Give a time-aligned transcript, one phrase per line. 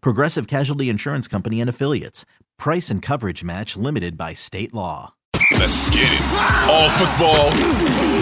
[0.00, 2.24] Progressive Casualty Insurance Company and Affiliates.
[2.58, 5.14] Price and coverage match limited by state law.
[5.52, 6.22] Let's get it.
[6.68, 7.50] All football,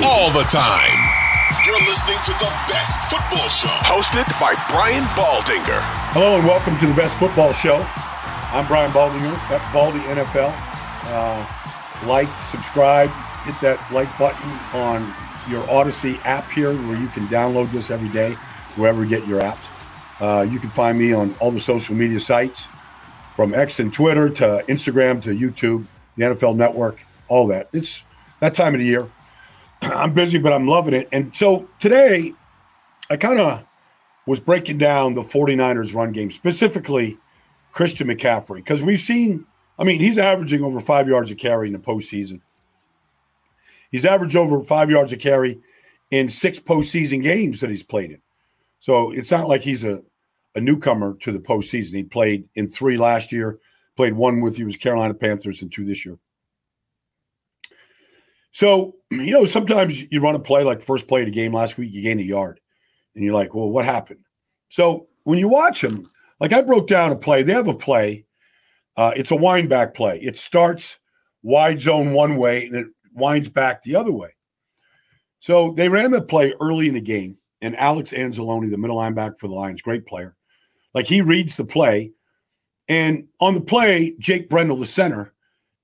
[0.05, 1.25] all the time.
[1.67, 5.81] You're listening to the best football show, hosted by Brian Baldinger.
[6.13, 7.77] Hello and welcome to the best football show.
[8.53, 10.53] I'm Brian Baldinger at Baldy NFL.
[11.07, 13.11] Uh, like, subscribe,
[13.45, 15.15] hit that like button on
[15.49, 18.35] your Audacy app here where you can download this every day,
[18.77, 19.65] wherever you get your apps.
[20.21, 22.67] Uh, you can find me on all the social media sites
[23.35, 25.85] from X and Twitter to Instagram to YouTube,
[26.17, 27.69] the NFL Network, all that.
[27.73, 28.03] It's
[28.41, 29.09] that time of the year.
[29.83, 31.09] I'm busy, but I'm loving it.
[31.13, 32.33] And so today,
[33.11, 33.65] I kind of
[34.27, 37.19] was breaking down the 49ers run game, specifically
[37.73, 39.45] Christian McCaffrey, because we've seen,
[39.79, 42.41] I mean, he's averaging over five yards a carry in the postseason.
[43.91, 45.61] He's averaged over five yards a carry
[46.11, 48.21] in six postseason games that he's played in.
[48.85, 50.03] So it's not like he's a,
[50.57, 51.95] a newcomer to the postseason.
[51.95, 53.59] He played in three last year,
[53.97, 56.19] played one with you was Carolina Panthers and two this year.
[58.53, 61.79] So, you know, sometimes you run a play like first play of the game last
[61.79, 62.61] week, you gain a yard,
[63.15, 64.21] and you're like, well, what happened?
[64.69, 68.27] So when you watch them, like I broke down a play, they have a play.
[68.99, 70.21] Uh, it's a wind back play.
[70.21, 70.99] It starts
[71.43, 74.35] wide zone one way and it winds back the other way.
[75.41, 79.39] So they ran the play early in the game, and Alex Anzalone, the middle linebacker
[79.39, 80.37] for the Lions, great player,
[80.93, 82.13] like he reads the play,
[82.89, 85.33] and on the play, Jake Brendel, the center,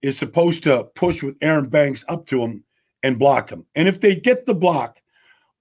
[0.03, 2.65] is supposed to push with Aaron Banks up to him
[3.03, 3.65] and block him.
[3.75, 5.01] And if they get the block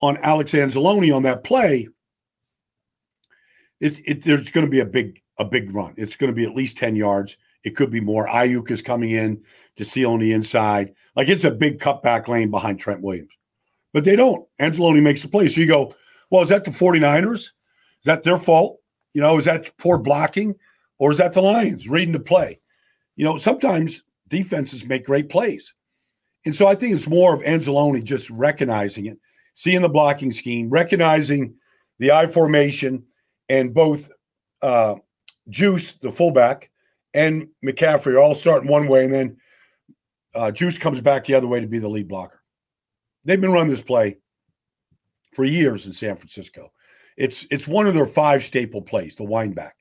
[0.01, 1.87] on Alex Anzalone on that play,
[3.79, 5.93] it's it, there's going to be a big a big run.
[5.97, 7.37] It's going to be at least ten yards.
[7.63, 8.27] It could be more.
[8.27, 9.41] Aiyuk is coming in
[9.77, 10.93] to seal on the inside.
[11.15, 13.31] Like it's a big cutback lane behind Trent Williams.
[13.93, 14.45] But they don't.
[14.59, 15.47] Anzalone makes the play.
[15.47, 15.91] So you go,
[16.29, 17.39] well, is that the 49ers?
[17.39, 17.51] Is
[18.05, 18.79] that their fault?
[19.13, 20.55] You know, is that poor blocking?
[20.99, 22.59] Or is that the Lions reading the play?
[23.15, 25.73] You know, sometimes defenses make great plays.
[26.45, 29.17] And so I think it's more of Anzalone just recognizing it,
[29.55, 31.53] seeing the blocking scheme, recognizing
[31.99, 33.03] the I formation,
[33.49, 34.09] and both
[34.61, 34.95] uh,
[35.49, 36.69] Juice, the fullback,
[37.13, 39.37] and McCaffrey are all starting one way, and then
[40.35, 42.41] uh, Juice comes back the other way to be the lead blocker.
[43.25, 44.17] They've been running this play
[45.31, 46.71] for years in San Francisco.
[47.17, 49.75] It's it's one of their five staple plays, the wind back.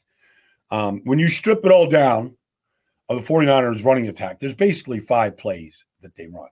[0.70, 2.36] Um, when you strip it all down
[3.08, 6.48] of the 49ers running attack, there's basically five plays that they run.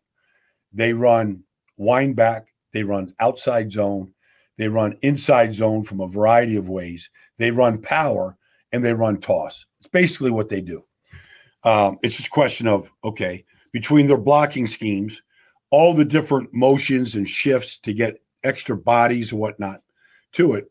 [0.72, 1.42] They run
[1.76, 4.12] wind back, they run outside zone,
[4.56, 8.36] they run inside zone from a variety of ways, they run power,
[8.72, 9.66] and they run toss.
[9.80, 10.84] It's basically what they do.
[11.64, 15.20] Um, it's just a question of okay, between their blocking schemes,
[15.70, 19.82] all the different motions and shifts to get extra bodies and whatnot
[20.32, 20.70] to it.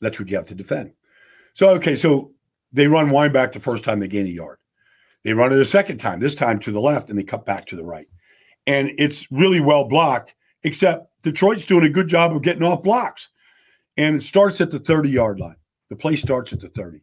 [0.00, 0.92] That's what you have to defend.
[1.54, 2.32] So, okay, so
[2.72, 4.58] they run wind back the first time they gain a yard.
[5.22, 7.66] They run it a second time, this time to the left, and they cut back
[7.66, 8.08] to the right.
[8.66, 10.34] And it's really well blocked,
[10.64, 13.28] except Detroit's doing a good job of getting off blocks.
[13.96, 15.56] And it starts at the 30 yard line.
[15.90, 17.02] The play starts at the 30.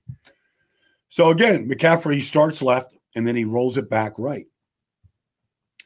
[1.09, 4.47] So again, McCaffrey starts left and then he rolls it back right.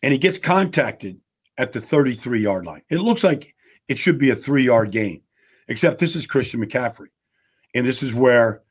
[0.02, 1.20] And he gets contacted
[1.58, 2.82] at the 33 yard line.
[2.90, 3.56] It looks like
[3.88, 5.22] it should be a three yard gain,
[5.68, 7.08] except this is Christian McCaffrey.
[7.76, 8.62] And this is where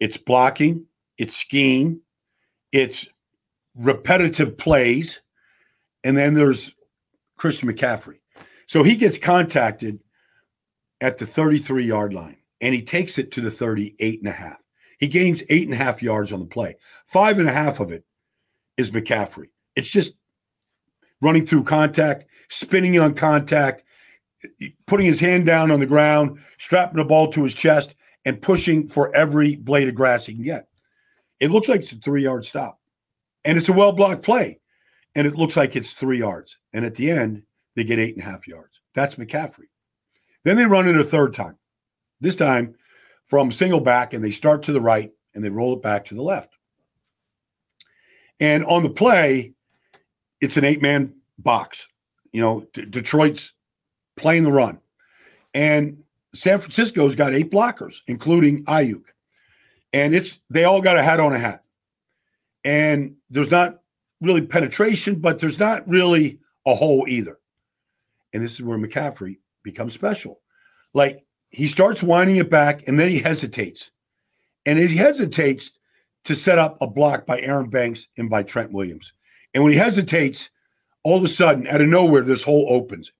[0.00, 0.86] it's blocking,
[1.18, 2.00] it's scheme,
[2.72, 3.06] it's
[3.74, 5.20] repetitive plays,
[6.02, 6.72] and then there's
[7.36, 8.18] Christian McCaffrey.
[8.66, 10.00] So he gets contacted
[11.00, 14.58] at the 33 yard line and he takes it to the 38 and a half.
[14.98, 16.76] He gains eight and a half yards on the play.
[17.06, 18.04] Five and a half of it
[18.76, 19.48] is McCaffrey.
[19.76, 20.14] It's just
[21.24, 23.82] running through contact, spinning on contact,
[24.86, 28.86] putting his hand down on the ground, strapping the ball to his chest, and pushing
[28.86, 30.68] for every blade of grass he can get.
[31.40, 32.78] It looks like it's a three yard stop,
[33.44, 34.60] and it's a well blocked play,
[35.14, 36.58] and it looks like it's three yards.
[36.74, 37.42] And at the end,
[37.74, 38.80] they get eight and a half yards.
[38.94, 39.68] That's McCaffrey.
[40.44, 41.56] Then they run it a third time.
[42.20, 42.74] This time
[43.26, 46.14] from single back, and they start to the right and they roll it back to
[46.14, 46.54] the left.
[48.40, 49.53] And on the play,
[50.44, 51.88] it's an eight man box.
[52.32, 53.52] You know, D- Detroit's
[54.16, 54.78] playing the run.
[55.54, 56.02] And
[56.34, 59.04] San Francisco's got eight blockers, including Aiyuk.
[59.92, 61.64] And it's they all got a hat on a hat.
[62.64, 63.80] And there's not
[64.20, 67.38] really penetration, but there's not really a hole either.
[68.32, 70.40] And this is where McCaffrey becomes special.
[70.92, 73.90] Like he starts winding it back and then he hesitates.
[74.66, 75.70] And he hesitates
[76.24, 79.12] to set up a block by Aaron Banks and by Trent Williams.
[79.54, 80.50] And when he hesitates,
[81.04, 83.12] all of a sudden, out of nowhere, this hole opens.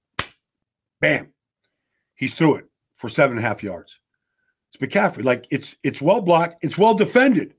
[1.00, 1.32] Bam.
[2.16, 2.64] He's through it
[2.96, 3.98] for seven and a half yards.
[4.72, 5.24] It's McCaffrey.
[5.24, 7.54] Like it's it's well blocked, it's well defended.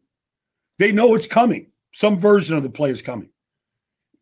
[0.77, 1.71] They know it's coming.
[1.93, 3.29] Some version of the play is coming.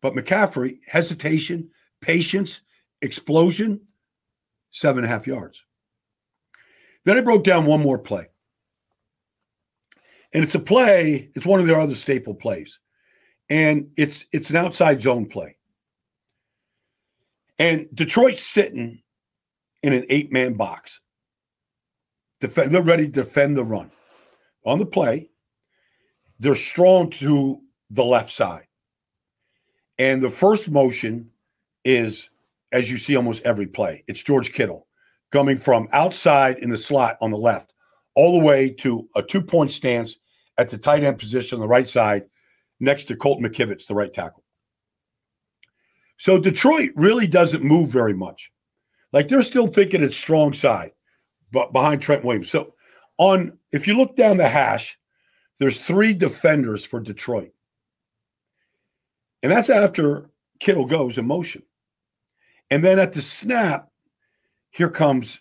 [0.00, 1.70] But McCaffrey, hesitation,
[2.00, 2.60] patience,
[3.02, 3.80] explosion,
[4.70, 5.64] seven and a half yards.
[7.04, 8.28] Then I broke down one more play.
[10.32, 12.78] And it's a play, it's one of their other staple plays.
[13.50, 15.56] And it's it's an outside zone play.
[17.58, 19.02] And Detroit's sitting
[19.82, 21.00] in an eight-man box.
[22.40, 23.90] Defend, they're ready to defend the run.
[24.64, 25.30] On the play,
[26.40, 27.60] they're strong to
[27.90, 28.66] the left side.
[29.98, 31.30] And the first motion
[31.84, 32.28] is,
[32.72, 34.88] as you see almost every play, it's George Kittle
[35.30, 37.74] coming from outside in the slot on the left
[38.14, 40.16] all the way to a two point stance
[40.58, 42.24] at the tight end position on the right side
[42.80, 44.44] next to Colton McKivitz, the right tackle.
[46.16, 48.52] So Detroit really doesn't move very much.
[49.12, 50.92] Like they're still thinking it's strong side,
[51.52, 52.50] but behind Trent Williams.
[52.50, 52.74] So
[53.18, 54.98] on if you look down the hash,
[55.58, 57.52] there's three defenders for Detroit.
[59.42, 61.62] And that's after Kittle goes in motion.
[62.70, 63.90] And then at the snap,
[64.70, 65.38] here comes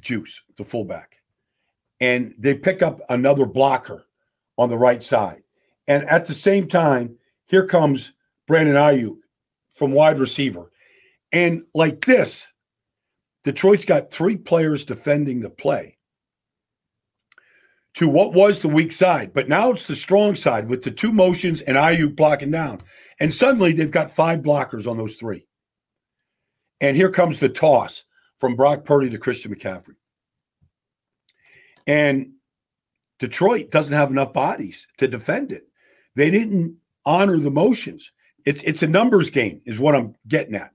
[0.00, 1.16] Juice, the fullback.
[2.00, 4.06] And they pick up another blocker
[4.58, 5.41] on the right side.
[5.88, 8.12] And at the same time, here comes
[8.46, 9.16] Brandon Aiyuk
[9.76, 10.70] from wide receiver.
[11.32, 12.46] And like this,
[13.44, 15.98] Detroit's got three players defending the play
[17.94, 21.12] to what was the weak side, but now it's the strong side with the two
[21.12, 22.80] motions and Aiyuk blocking down.
[23.20, 25.46] And suddenly they've got five blockers on those three.
[26.80, 28.04] And here comes the toss
[28.38, 29.94] from Brock Purdy to Christian McCaffrey.
[31.86, 32.32] And
[33.18, 35.68] Detroit doesn't have enough bodies to defend it.
[36.14, 38.10] They didn't honor the motions.
[38.44, 40.72] It's it's a numbers game, is what I'm getting at.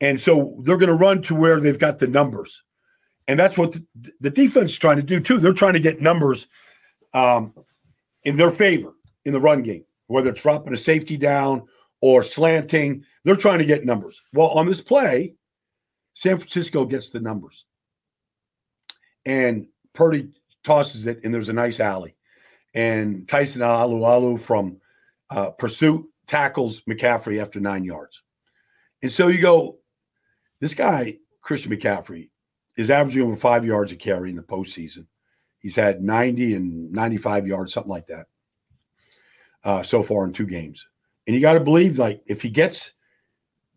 [0.00, 2.62] And so they're going to run to where they've got the numbers.
[3.28, 3.86] And that's what the,
[4.20, 5.38] the defense is trying to do too.
[5.38, 6.48] They're trying to get numbers
[7.14, 7.54] um,
[8.24, 8.94] in their favor
[9.24, 11.62] in the run game, whether it's dropping a safety down
[12.00, 13.04] or slanting.
[13.24, 14.20] They're trying to get numbers.
[14.32, 15.34] Well, on this play,
[16.14, 17.64] San Francisco gets the numbers.
[19.24, 20.30] And Purdy
[20.64, 22.16] tosses it, and there's a nice alley.
[22.74, 24.78] And Tyson Alualu from
[25.30, 28.22] uh, pursuit tackles McCaffrey after nine yards.
[29.02, 29.78] And so you go,
[30.60, 32.30] this guy, Christian McCaffrey,
[32.76, 35.06] is averaging over five yards a carry in the postseason.
[35.58, 38.26] He's had 90 and 95 yards, something like that,
[39.64, 40.86] uh, so far in two games.
[41.26, 42.92] And you got to believe, like, if he gets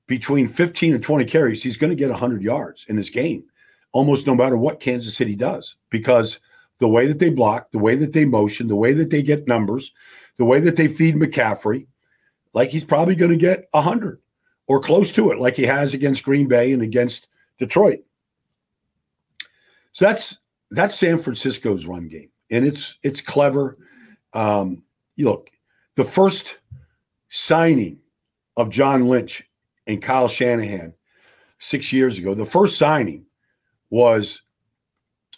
[0.07, 3.43] between 15 and 20 carries, he's going to get 100 yards in this game,
[3.91, 6.39] almost no matter what Kansas City does, because
[6.79, 9.47] the way that they block, the way that they motion, the way that they get
[9.47, 9.93] numbers,
[10.37, 11.87] the way that they feed McCaffrey,
[12.53, 14.19] like he's probably going to get 100
[14.67, 17.27] or close to it, like he has against Green Bay and against
[17.59, 17.99] Detroit.
[19.91, 20.37] So that's
[20.71, 23.77] that's San Francisco's run game, and it's it's clever.
[24.33, 24.83] Um,
[25.15, 25.49] you look,
[25.95, 26.57] the first
[27.29, 27.99] signing
[28.57, 29.43] of John Lynch
[29.87, 30.93] and Kyle Shanahan
[31.59, 33.25] six years ago, the first signing
[33.89, 34.41] was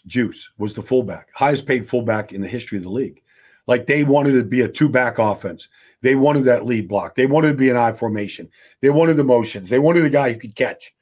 [0.07, 3.21] Juice, was the fullback, highest paid fullback in the history of the league.
[3.67, 5.67] Like they wanted to be a two back offense.
[6.01, 7.15] They wanted that lead block.
[7.15, 8.49] They wanted to be an I formation.
[8.81, 9.69] They wanted the motions.
[9.69, 10.95] They wanted a guy who could catch,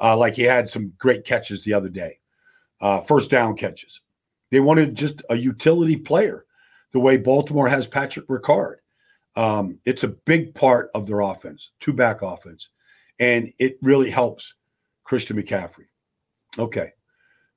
[0.00, 2.18] uh, like he had some great catches the other day,
[2.80, 4.00] uh, first down catches.
[4.50, 6.46] They wanted just a utility player,
[6.92, 8.76] the way Baltimore has Patrick Ricard.
[9.34, 12.70] Um, it's a big part of their offense, two back offense
[13.18, 14.54] and it really helps
[15.04, 15.86] Christian McCaffrey.
[16.58, 16.92] Okay,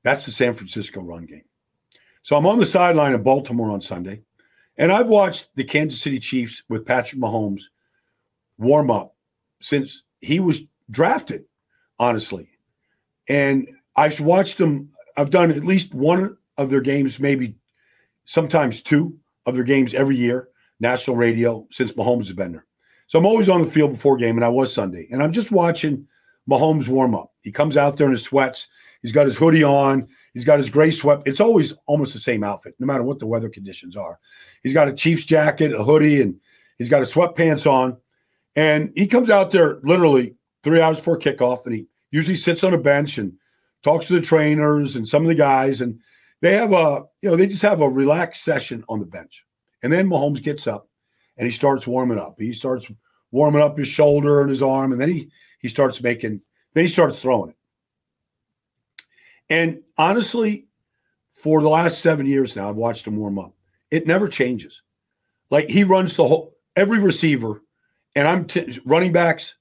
[0.04, 1.44] that's the San Francisco run game.
[2.22, 4.22] So I'm on the sideline of Baltimore on Sunday,
[4.78, 7.64] and I've watched the Kansas City Chiefs with Patrick Mahomes
[8.58, 9.16] warm up
[9.62, 11.46] since he was drafted,
[11.98, 12.50] honestly.
[13.28, 17.56] And I've watched them, I've done at least one of their games, maybe
[18.26, 22.66] sometimes two of their games every year, national radio, since Mahomes has been there.
[23.08, 25.08] So I'm always on the field before game, and I was Sunday.
[25.12, 26.08] And I'm just watching
[26.50, 27.32] Mahomes warm up.
[27.44, 28.68] He comes out there in his sweats.
[29.02, 30.08] He's got his hoodie on.
[30.34, 31.22] He's got his gray sweat.
[31.26, 34.20] It's always almost the same outfit, no matter what the weather conditions are.
[34.64, 36.40] He's got a Chiefs jacket, a hoodie, and
[36.78, 37.98] he's got his sweatpants on.
[38.56, 42.74] And he comes out there literally three hours before kickoff, and he usually sits on
[42.74, 43.34] a bench and
[43.84, 45.82] talks to the trainers and some of the guys.
[45.82, 46.00] And
[46.42, 49.46] they have a, you know, they just have a relaxed session on the bench.
[49.84, 50.90] And then Mahomes gets up
[51.38, 52.36] and he starts warming up.
[52.38, 52.92] He starts
[53.32, 55.30] warming up his shoulder and his arm, and then he
[55.60, 56.42] he starts making,
[56.74, 57.56] then he starts throwing it.
[59.50, 60.68] And honestly,
[61.38, 63.54] for the last seven years now, I've watched him warm up.
[63.92, 64.82] It never changes.
[65.50, 67.64] Like he runs the whole every receiver,
[68.16, 69.56] and I'm t- running backs.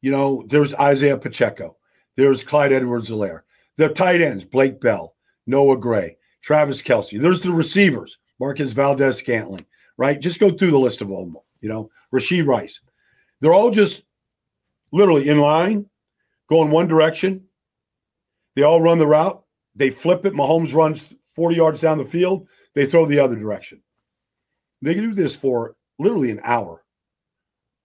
[0.00, 1.76] You know, there's Isaiah Pacheco,
[2.16, 3.42] there's Clyde Edwards-Helaire,
[3.76, 5.16] the tight ends, Blake Bell,
[5.46, 9.66] Noah Gray, Travis Kelce, There's the receivers, Marquez Valdes-Scantling,
[9.96, 10.20] right?
[10.20, 11.36] Just go through the list of them.
[11.60, 12.80] You know, Rashee Rice.
[13.40, 14.02] They're all just
[14.96, 15.86] literally in line,
[16.48, 17.44] going one direction.
[18.54, 19.42] They all run the route.
[19.74, 20.32] They flip it.
[20.32, 22.48] Mahomes runs 40 yards down the field.
[22.74, 23.82] They throw the other direction.
[24.80, 26.82] They can do this for literally an hour,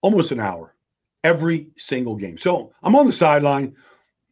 [0.00, 0.74] almost an hour,
[1.22, 2.38] every single game.
[2.38, 3.76] So I'm on the sideline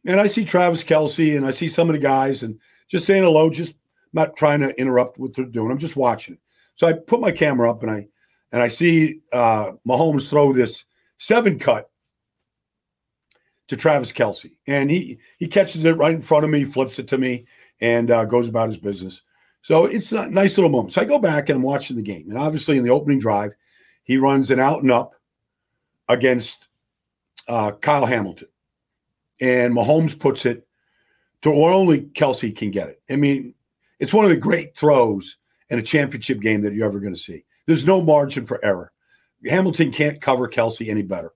[0.05, 3.23] and I see Travis Kelce and I see some of the guys and just saying
[3.23, 3.75] hello, just
[4.13, 5.71] not trying to interrupt what they're doing.
[5.71, 6.37] I'm just watching.
[6.75, 8.07] So I put my camera up and I
[8.51, 10.83] and I see uh, Mahomes throw this
[11.19, 11.90] seven cut
[13.71, 17.07] to Travis Kelce, and he he catches it right in front of me, flips it
[17.07, 17.45] to me,
[17.79, 19.21] and uh, goes about his business.
[19.61, 20.93] So it's a nice little moment.
[20.93, 23.53] So I go back and I'm watching the game, and obviously in the opening drive,
[24.03, 25.13] he runs an out and up
[26.09, 26.67] against
[27.47, 28.49] uh, Kyle Hamilton,
[29.39, 30.67] and Mahomes puts it
[31.43, 33.01] to where only Kelce can get it.
[33.09, 33.53] I mean,
[34.01, 35.37] it's one of the great throws
[35.69, 37.45] in a championship game that you're ever going to see.
[37.67, 38.91] There's no margin for error.
[39.47, 41.31] Hamilton can't cover Kelce any better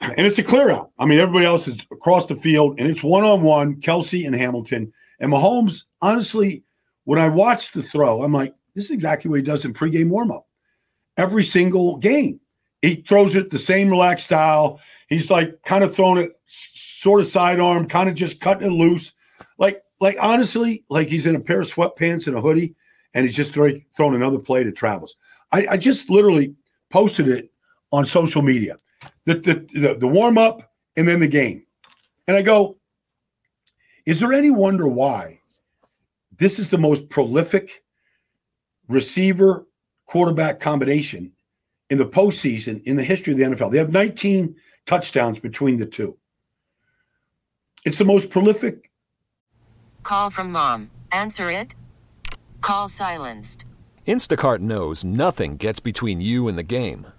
[0.00, 0.90] and it's a clear out.
[0.98, 4.34] I mean, everybody else is across the field, and it's one on one, Kelce and
[4.34, 4.92] Hamilton.
[5.20, 6.62] And Mahomes, honestly,
[7.04, 10.10] when I watched the throw, I'm like, this is exactly what he does in pregame
[10.10, 10.44] warmup.
[11.16, 12.40] Every single game,
[12.82, 14.80] he throws it the same relaxed style.
[15.08, 19.12] He's like kind of throwing it sort of sidearm, kind of just cutting it loose.
[19.58, 22.74] Like, like honestly, like he's in a pair of sweatpants and a hoodie,
[23.14, 25.14] and he's just throwing, another play to Travis.
[25.50, 26.54] I, I just literally
[26.90, 27.50] posted it
[27.90, 28.78] on social media
[29.24, 31.64] the the the, the warm up and then the game.
[32.26, 32.78] And I go,
[34.04, 35.40] is there any wonder why
[36.36, 37.82] this is the most prolific
[38.88, 39.66] receiver
[40.06, 41.32] quarterback combination
[41.90, 43.70] in the postseason in the history of the NFL?
[43.70, 46.16] They have 19 touchdowns between the two.
[47.84, 48.90] It's the most prolific.
[50.02, 50.90] Call from mom.
[51.12, 51.74] Answer it.
[52.60, 53.64] Call silenced.
[54.06, 57.06] Instacart knows nothing gets between you and the game.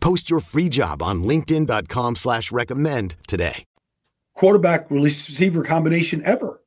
[0.00, 3.64] Post your free job on LinkedIn.com slash recommend today.
[4.34, 6.62] Quarterback receiver combination ever.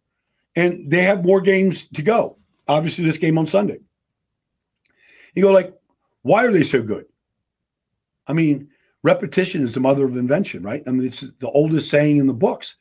[0.56, 2.38] And they have more games to go.
[2.68, 3.80] Obviously, this game on Sunday.
[5.34, 5.74] You go like,
[6.22, 7.06] why are they so good?
[8.28, 8.70] I mean,
[9.04, 10.84] repetition is the mother of invention, right?
[10.86, 12.76] I mean, it's the oldest saying in the books.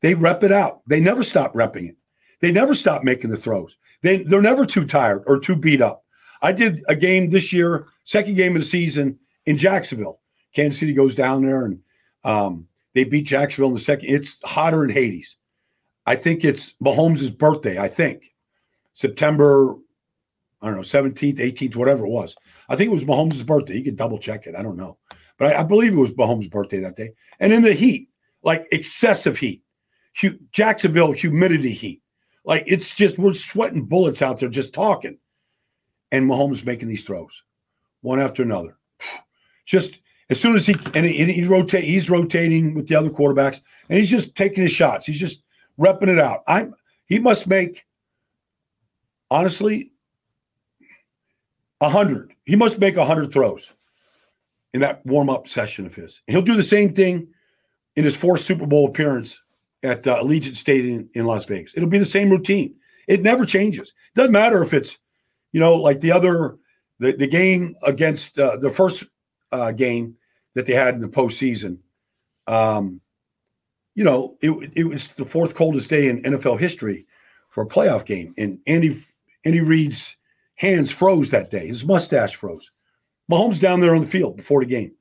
[0.00, 0.80] They rep it out.
[0.86, 1.96] They never stop repping it.
[2.40, 3.76] They never stop making the throws.
[4.02, 6.04] They they're never too tired or too beat up.
[6.40, 10.20] I did a game this year, second game of the season in Jacksonville.
[10.54, 11.80] Kansas City goes down there and
[12.22, 14.10] um, They beat Jacksonville in the second.
[14.10, 15.36] It's hotter in Hades.
[16.04, 17.78] I think it's Mahomes' birthday.
[17.78, 18.34] I think
[18.92, 19.76] September,
[20.60, 22.36] I don't know, 17th, 18th, whatever it was.
[22.68, 23.76] I think it was Mahomes' birthday.
[23.78, 24.54] You can double check it.
[24.54, 24.98] I don't know.
[25.38, 27.12] But I, I believe it was Mahomes' birthday that day.
[27.40, 28.10] And in the heat,
[28.42, 29.62] like excessive heat,
[30.20, 32.02] hu- Jacksonville humidity heat.
[32.44, 35.18] Like it's just, we're sweating bullets out there just talking.
[36.12, 37.44] And Mahomes making these throws
[38.02, 38.78] one after another.
[39.68, 43.60] Just as soon as he and he, he rotate, he's rotating with the other quarterbacks,
[43.90, 45.04] and he's just taking his shots.
[45.04, 45.42] He's just
[45.78, 46.42] repping it out.
[46.46, 47.84] I'm he must make
[49.30, 49.92] honestly
[51.82, 52.32] a hundred.
[52.46, 53.70] He must make a hundred throws
[54.72, 56.22] in that warm up session of his.
[56.26, 57.28] And he'll do the same thing
[57.94, 59.38] in his fourth Super Bowl appearance
[59.82, 61.72] at uh, Allegiant Stadium in Las Vegas.
[61.76, 62.74] It'll be the same routine.
[63.06, 63.92] It never changes.
[64.14, 64.98] Doesn't matter if it's
[65.52, 66.56] you know like the other
[67.00, 69.04] the the game against uh, the first
[69.52, 70.16] uh, game
[70.54, 71.78] that they had in the postseason.
[72.46, 73.00] Um,
[73.94, 77.06] you know, it, it was the fourth coldest day in NFL history
[77.48, 78.96] for a playoff game, and Andy
[79.44, 80.16] Andy Reid's
[80.54, 81.66] hands froze that day.
[81.66, 82.70] His mustache froze.
[83.30, 84.92] Mahomes down there on the field before the game,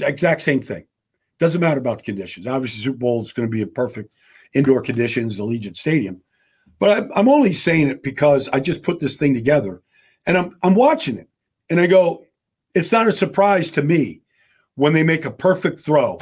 [0.00, 0.84] exact same thing.
[1.38, 2.46] Doesn't matter about the conditions.
[2.46, 4.10] Obviously, Super Bowl is going to be a perfect
[4.54, 6.20] indoor conditions, Allegiant Stadium.
[6.78, 9.82] But I'm, I'm only saying it because I just put this thing together,
[10.26, 11.28] and I'm I'm watching it,
[11.68, 12.24] and I go,
[12.74, 14.22] it's not a surprise to me
[14.74, 16.18] when they make a perfect throw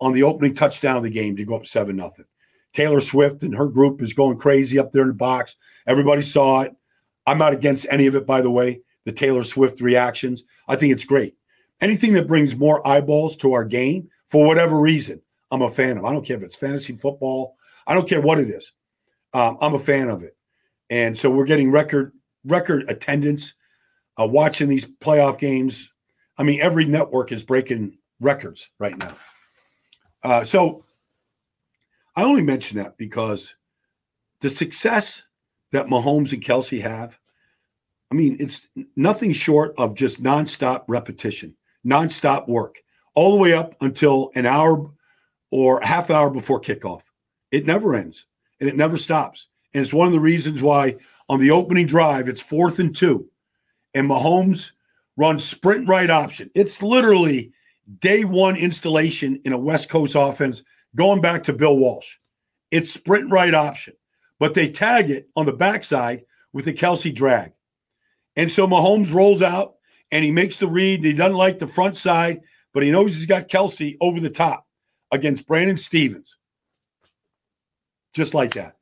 [0.00, 2.24] on the opening touchdown of the game to go up 7 nothing.
[2.72, 5.56] Taylor Swift and her group is going crazy up there in the box.
[5.86, 6.74] Everybody saw it.
[7.26, 10.44] I'm not against any of it, by the way, the Taylor Swift reactions.
[10.68, 11.36] I think it's great.
[11.80, 15.20] Anything that brings more eyeballs to our game for whatever reason,
[15.50, 16.04] I'm a fan of.
[16.04, 17.56] I don't care if it's fantasy football.
[17.86, 18.72] I don't care what it is.
[19.34, 20.36] Um, I'm a fan of it.
[20.90, 22.12] And so we're getting record
[22.44, 23.54] record attendance
[24.18, 25.90] uh, watching these playoff games.
[26.38, 29.16] I mean, every network is breaking records right now.
[30.22, 30.84] Uh, so
[32.16, 33.54] I only mention that because
[34.40, 35.22] the success
[35.72, 37.18] that Mahomes and Kelce have,
[38.10, 41.56] I mean, it's nothing short of just nonstop repetition,
[41.86, 42.82] nonstop work,
[43.14, 44.86] all the way up until an hour
[45.50, 47.02] or half hour before kickoff.
[47.50, 48.26] It never ends
[48.60, 49.48] and it never stops.
[49.74, 50.96] And it's one of the reasons why
[51.28, 53.28] on the opening drive, it's fourth and two
[53.94, 54.72] and Mahomes
[55.16, 56.50] runs sprint right option.
[56.54, 57.52] It's literally
[57.98, 60.62] day one installation in a West Coast offense
[60.94, 62.16] going back to Bill Walsh.
[62.70, 63.94] It's sprint right option,
[64.38, 67.52] but they tag it on the backside with the Kelce drag.
[68.36, 69.74] And so Mahomes rolls out
[70.10, 71.04] and he makes the read.
[71.04, 72.40] He doesn't like the front side,
[72.72, 74.66] but he knows he's got Kelce over the top
[75.10, 76.38] against Brandon Stephens.
[78.14, 78.76] Just like that.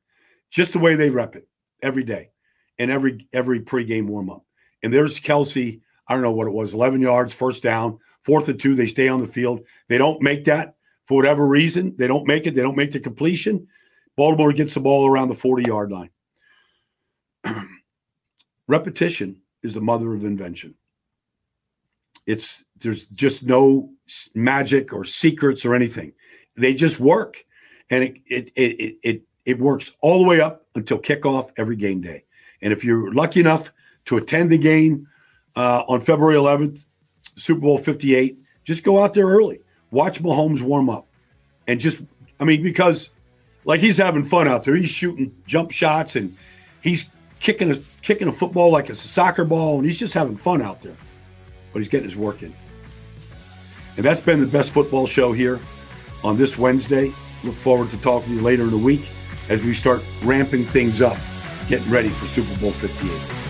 [0.51, 1.49] Just the way they rep it
[1.83, 2.31] every day
[2.79, 4.45] and every every pregame warm up.
[4.83, 5.81] And there's Kelce.
[6.09, 8.75] I don't know what it was, 11 yards, first down, fourth and two.
[8.75, 9.61] They stay on the field.
[9.89, 10.75] They don't make that
[11.07, 11.95] for whatever reason.
[11.97, 12.55] They don't make it.
[12.55, 13.67] They don't make the completion.
[14.17, 16.11] Baltimore gets the ball around the 40 yard line.
[18.69, 20.75] Repetition is the mother of invention.
[22.27, 23.91] It's there's just no
[24.35, 26.13] magic or secrets or anything.
[26.57, 27.45] They just work,
[27.91, 32.01] and it it it it it works all the way up until kickoff every game
[32.01, 32.25] day.
[32.63, 33.73] And if you're lucky enough
[34.07, 35.09] to attend the game
[35.57, 36.85] uh, on February 11th,
[37.37, 39.61] Super Bowl 58, just go out there early.
[39.91, 41.07] Watch Mahomes warm up.
[41.67, 42.03] And just,
[42.39, 43.11] I mean, because
[43.65, 44.75] like he's having fun out there.
[44.75, 46.37] He's shooting jump shots and
[46.81, 47.07] he's
[47.41, 50.63] kicking a kicking a football like it's a soccer ball, and he's just having fun
[50.63, 50.97] out there.
[51.73, 52.55] But he's getting his work in.
[53.97, 55.61] And that's been the best football show here
[56.25, 57.13] on this Wednesday.
[57.45, 59.09] Look forward to talking to you later in the week
[59.49, 61.17] as we start ramping things up,
[61.69, 63.50] getting ready for Super Bowl 58.